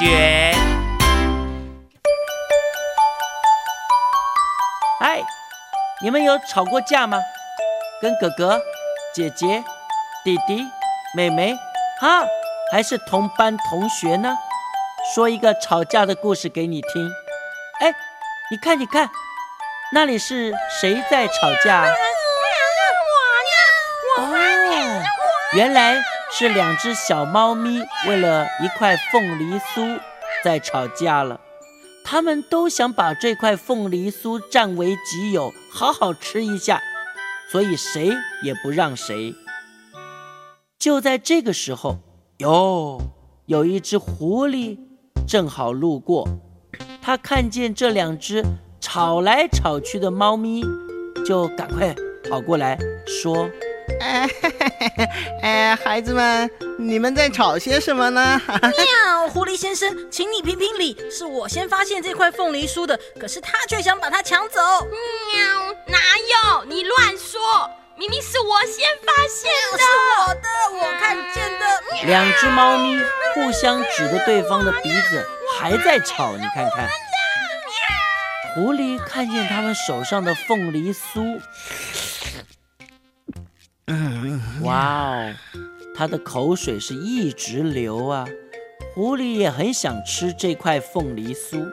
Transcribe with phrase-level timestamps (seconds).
[0.00, 0.54] 决。
[4.98, 5.22] 嗨，
[6.02, 7.18] 你们有吵过架吗？
[8.00, 8.58] 跟哥哥、
[9.14, 9.62] 姐姐、
[10.24, 10.64] 弟弟、
[11.14, 11.54] 妹妹，
[12.00, 12.24] 哈，
[12.72, 14.34] 还是同班同学呢？
[15.14, 17.10] 说一个吵架的故事给你听。
[17.80, 17.92] 哎，
[18.50, 19.10] 你看，你看，
[19.92, 21.86] 那里是谁在吵架？
[25.52, 26.00] 原来
[26.32, 30.00] 是两只小猫咪为了一块凤梨酥
[30.44, 31.40] 在吵架了。
[32.04, 36.80] 他们都想把这块凤梨酥占为己有，好好吃一下，
[37.50, 38.12] 所以谁
[38.42, 39.34] 也不让谁。
[40.78, 41.98] 就在这个时候，
[42.38, 43.00] 哟，
[43.46, 44.78] 有一只狐狸
[45.28, 46.26] 正好路过，
[47.02, 48.42] 它看见这两只
[48.80, 50.64] 吵来吵去的猫咪，
[51.24, 51.94] 就赶快
[52.28, 53.48] 跑过来说。
[54.00, 54.28] 哎，
[55.42, 58.40] 哎，孩子们，你们在吵些什么呢？
[58.48, 64.60] 喵，狐狸先生，请你评评理，是我先发现这块凤梨酥的，可是他却想把它抢走。
[64.60, 65.98] 喵，哪
[66.58, 66.64] 有？
[66.64, 69.84] 你乱说，明明是我先发现的，是
[70.18, 71.66] 我的，我看见的。
[72.06, 72.98] 两只猫咪
[73.34, 75.26] 互相指着对方的鼻子，
[75.58, 76.88] 还在吵，你看看。
[78.54, 81.40] 狐狸看见他们手上的凤梨酥。
[84.62, 85.34] 哇哦，
[85.94, 88.26] 他的口水是一直流啊！
[88.94, 91.64] 狐狸也很想吃这块凤梨酥，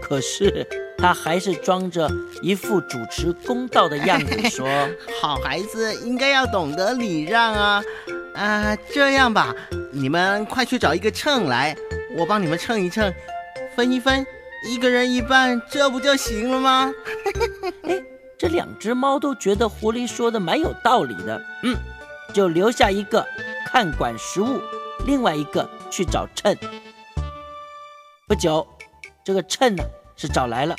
[0.00, 0.66] 可是
[0.98, 2.10] 他还是装着
[2.42, 4.66] 一副主持公道的样子说
[5.20, 7.84] ：“好孩子应该要懂得礼让啊！
[8.34, 9.54] 啊，这样吧，
[9.92, 11.76] 你们快去找一个秤来，
[12.16, 13.12] 我帮你们称一称，
[13.76, 14.26] 分一分，
[14.70, 16.92] 一个人一半，这不就行了吗？”
[18.42, 21.76] 这两只猫都觉得狐狸说的蛮有道理的，嗯，
[22.34, 23.24] 就留下一个
[23.64, 24.60] 看管食物，
[25.06, 26.52] 另外一个去找秤。
[28.26, 28.66] 不久，
[29.22, 29.84] 这个秤呢
[30.16, 30.74] 是找来了。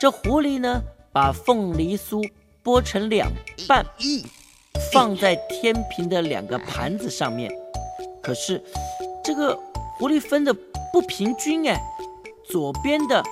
[0.00, 0.80] 这狐狸呢
[1.12, 2.24] 把凤梨酥
[2.62, 3.32] 剥成两
[3.66, 3.84] 半，
[4.92, 7.50] 放在天平的两个盘子上面。
[8.22, 8.62] 可是
[9.24, 9.58] 这个
[9.98, 10.54] 狐狸分的
[10.92, 11.82] 不平均哎，
[12.48, 13.24] 左边的。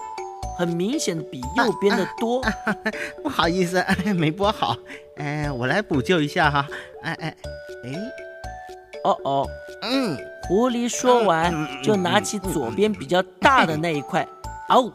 [0.57, 2.43] 很明显的比右边的多，
[3.23, 3.85] 不好意思，
[4.17, 4.77] 没拨好，
[5.17, 6.67] 哎，我来补救一下哈，
[7.03, 7.37] 哎哎
[7.85, 8.13] 哎，
[9.05, 9.49] 哦哦，
[9.83, 10.17] 嗯，
[10.49, 14.27] 狐狸说完就拿起左边比较大的那一块，
[14.69, 14.91] 哦，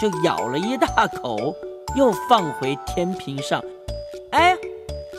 [0.00, 1.54] 就咬了一大口，
[1.96, 3.62] 又放回天平上，
[4.32, 4.56] 哎，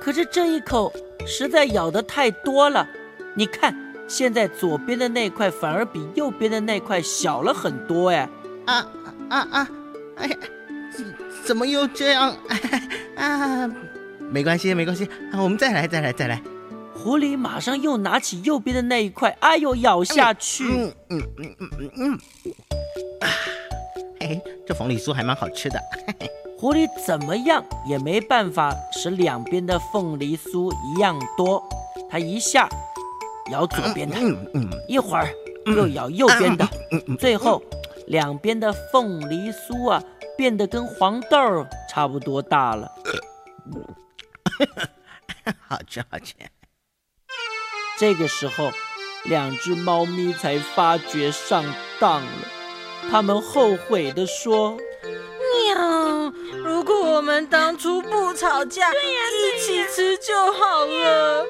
[0.01, 0.91] 可是这一口
[1.25, 2.87] 实在咬得太多了，
[3.35, 3.75] 你看，
[4.07, 8.29] 现在左边的那块反而比右边的那块小了很多，哎，
[8.65, 8.85] 啊。
[9.29, 9.69] 啊啊！
[10.17, 10.37] 哎呀，
[11.45, 12.35] 怎么又这样？
[13.15, 13.69] 啊，
[14.31, 16.41] 没关系，没关系，我们再来，再来，再来。
[16.93, 20.65] 狐狸马上又拿起右边的那一块，哎呦，咬下去。
[20.65, 22.13] 嗯嗯嗯嗯嗯
[23.21, 23.27] 啊，
[24.19, 25.79] 嘿，这凤梨酥还蛮好吃的。
[26.57, 31.63] 狐狸怎么样也没办法使两边的凤梨酥一样多，
[32.09, 32.67] 它一下
[33.49, 34.17] 咬左边的，
[34.87, 35.29] 一会儿
[35.67, 36.67] 又咬右边的，
[37.17, 37.61] 最后。
[38.09, 40.03] 两边的凤梨酥啊，
[40.35, 42.91] 变得跟黄豆差不多大了。
[45.67, 46.33] 好吃好吃。
[47.99, 48.71] 这个时候，
[49.25, 51.63] 两只猫咪才发觉上
[51.99, 52.31] 当了，
[53.11, 54.75] 它们后悔的说
[55.75, 56.33] ：“喵，
[56.63, 61.45] 如果我们当初不吵架，一起吃就好了。”